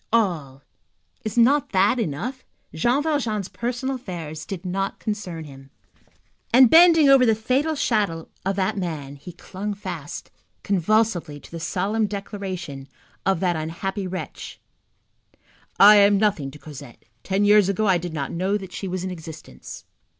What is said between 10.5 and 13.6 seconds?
convulsively, to the solemn declaration of that